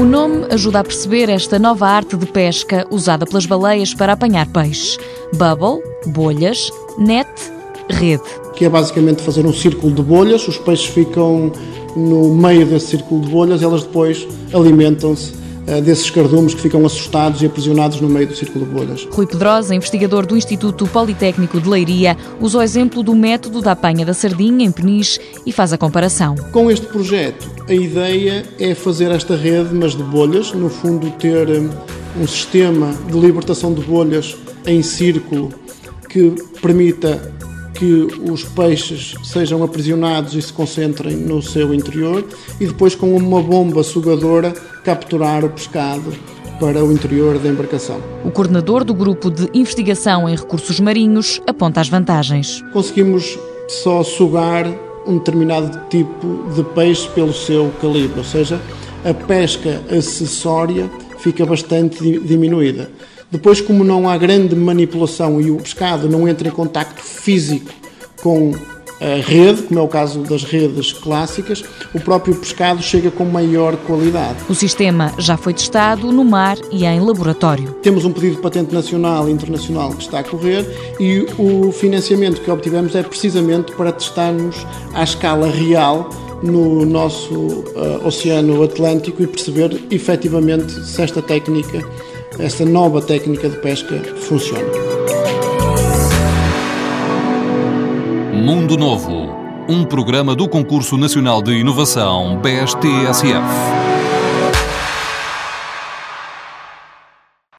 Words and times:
O 0.00 0.04
nome 0.06 0.46
ajuda 0.50 0.80
a 0.80 0.82
perceber 0.82 1.28
esta 1.28 1.58
nova 1.58 1.86
arte 1.86 2.16
de 2.16 2.24
pesca 2.24 2.86
usada 2.90 3.26
pelas 3.26 3.44
baleias 3.44 3.92
para 3.92 4.14
apanhar 4.14 4.46
peixe. 4.46 4.98
Bubble, 5.34 5.84
bolhas, 6.06 6.70
net, 6.96 7.28
rede. 7.90 8.22
Que 8.54 8.64
é 8.64 8.70
basicamente 8.70 9.20
fazer 9.20 9.44
um 9.44 9.52
círculo 9.52 9.92
de 9.92 10.00
bolhas, 10.00 10.48
os 10.48 10.56
peixes 10.56 10.86
ficam 10.86 11.52
no 11.94 12.34
meio 12.34 12.64
desse 12.64 12.86
círculo 12.86 13.20
de 13.20 13.28
bolhas, 13.28 13.62
elas 13.62 13.82
depois 13.82 14.26
alimentam-se 14.54 15.34
desses 15.82 16.10
cardumes 16.10 16.54
que 16.54 16.60
ficam 16.60 16.84
assustados 16.84 17.42
e 17.42 17.46
aprisionados 17.46 18.00
no 18.00 18.08
meio 18.08 18.26
do 18.26 18.34
círculo 18.34 18.64
de 18.64 18.72
bolhas. 18.72 19.08
Rui 19.10 19.26
Pedrosa, 19.26 19.74
investigador 19.74 20.26
do 20.26 20.36
Instituto 20.36 20.86
Politécnico 20.86 21.60
de 21.60 21.68
Leiria, 21.68 22.16
usa 22.40 22.58
o 22.58 22.62
exemplo 22.62 23.02
do 23.02 23.14
método 23.14 23.60
da 23.60 23.72
apanha 23.72 24.04
da 24.04 24.14
sardinha 24.14 24.64
em 24.64 24.72
Peniche 24.72 25.20
e 25.46 25.52
faz 25.52 25.72
a 25.72 25.78
comparação. 25.78 26.34
Com 26.52 26.70
este 26.70 26.86
projeto, 26.86 27.48
a 27.68 27.74
ideia 27.74 28.44
é 28.58 28.74
fazer 28.74 29.10
esta 29.10 29.36
rede, 29.36 29.74
mas 29.74 29.94
de 29.94 30.02
bolhas, 30.02 30.52
no 30.52 30.68
fundo 30.68 31.10
ter 31.12 31.48
eh, 31.48 31.62
um 32.20 32.26
sistema 32.26 32.92
de 33.08 33.18
libertação 33.18 33.72
de 33.72 33.82
bolhas 33.82 34.36
em 34.66 34.82
círculo 34.82 35.52
que 36.08 36.34
permita 36.60 37.32
que 37.80 38.06
os 38.30 38.44
peixes 38.44 39.14
sejam 39.24 39.62
aprisionados 39.62 40.34
e 40.34 40.42
se 40.42 40.52
concentrem 40.52 41.16
no 41.16 41.40
seu 41.40 41.72
interior 41.72 42.22
e 42.60 42.66
depois 42.66 42.94
com 42.94 43.16
uma 43.16 43.42
bomba 43.42 43.82
sugadora 43.82 44.52
capturar 44.84 45.46
o 45.46 45.48
pescado 45.48 46.12
para 46.60 46.84
o 46.84 46.92
interior 46.92 47.38
da 47.38 47.48
embarcação. 47.48 47.98
O 48.22 48.30
coordenador 48.30 48.84
do 48.84 48.92
grupo 48.92 49.30
de 49.30 49.48
investigação 49.54 50.28
em 50.28 50.36
recursos 50.36 50.78
marinhos 50.78 51.40
aponta 51.46 51.80
as 51.80 51.88
vantagens. 51.88 52.62
Conseguimos 52.70 53.38
só 53.66 54.02
sugar 54.02 54.66
um 55.06 55.16
determinado 55.16 55.88
tipo 55.88 56.52
de 56.54 56.62
peixe 56.74 57.08
pelo 57.14 57.32
seu 57.32 57.72
calibre, 57.80 58.18
ou 58.18 58.24
seja, 58.24 58.60
a 59.06 59.14
pesca 59.14 59.80
acessória 59.90 60.90
fica 61.18 61.46
bastante 61.46 62.18
diminuída. 62.20 62.90
Depois, 63.30 63.60
como 63.60 63.84
não 63.84 64.08
há 64.08 64.16
grande 64.18 64.56
manipulação 64.56 65.40
e 65.40 65.50
o 65.50 65.56
pescado 65.56 66.08
não 66.08 66.28
entra 66.28 66.48
em 66.48 66.50
contacto 66.50 67.02
físico 67.02 67.70
com 68.20 68.52
a 69.00 69.20
rede, 69.26 69.62
como 69.62 69.80
é 69.80 69.82
o 69.82 69.88
caso 69.88 70.20
das 70.20 70.44
redes 70.44 70.92
clássicas, 70.92 71.64
o 71.94 72.00
próprio 72.00 72.34
pescado 72.34 72.82
chega 72.82 73.10
com 73.10 73.24
maior 73.24 73.74
qualidade. 73.76 74.36
O 74.48 74.54
sistema 74.54 75.14
já 75.16 75.38
foi 75.38 75.54
testado 75.54 76.12
no 76.12 76.22
mar 76.22 76.58
e 76.70 76.84
em 76.84 77.00
laboratório. 77.00 77.72
Temos 77.82 78.04
um 78.04 78.12
pedido 78.12 78.36
de 78.36 78.42
patente 78.42 78.74
nacional 78.74 79.26
e 79.28 79.32
internacional 79.32 79.90
que 79.92 80.02
está 80.02 80.18
a 80.18 80.24
correr 80.24 80.66
e 81.00 81.26
o 81.38 81.72
financiamento 81.72 82.42
que 82.42 82.50
obtivemos 82.50 82.94
é 82.94 83.02
precisamente 83.02 83.72
para 83.72 83.90
testarmos 83.90 84.66
à 84.92 85.02
escala 85.02 85.48
real 85.48 86.10
no 86.42 86.84
nosso 86.84 87.34
uh, 87.34 88.06
Oceano 88.06 88.62
Atlântico 88.62 89.22
e 89.22 89.26
perceber 89.26 89.82
efetivamente 89.90 90.72
se 90.72 91.00
esta 91.00 91.22
técnica 91.22 91.86
esta 92.38 92.64
nova 92.64 93.02
técnica 93.02 93.48
de 93.48 93.56
pesca 93.56 94.02
funciona. 94.16 94.68
Mundo 98.32 98.76
Novo, 98.76 99.34
um 99.68 99.84
programa 99.84 100.34
do 100.34 100.48
Concurso 100.48 100.96
Nacional 100.96 101.42
de 101.42 101.52
Inovação 101.52 102.40
BSTSF. 102.40 103.99